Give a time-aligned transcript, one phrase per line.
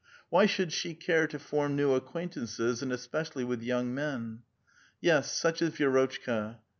[0.29, 4.39] Why should she care to form new acquaintances, and especially with young men?
[4.99, 6.57] Yes, such is Vi6rotchka.